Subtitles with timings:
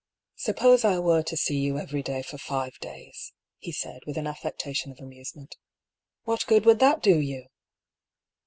[0.47, 4.25] "Suppose I were to see you every day for five days," he said, with an
[4.25, 5.57] affectation of amusement,"
[6.23, 7.49] what good would that do you